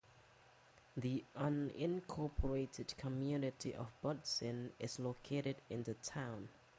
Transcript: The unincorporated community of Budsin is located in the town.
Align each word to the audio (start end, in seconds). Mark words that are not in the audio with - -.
The 0.97 1.23
unincorporated 1.37 2.97
community 2.97 3.75
of 3.75 3.91
Budsin 4.03 4.71
is 4.79 4.97
located 4.97 5.57
in 5.69 5.83
the 5.83 5.93
town. 5.93 6.49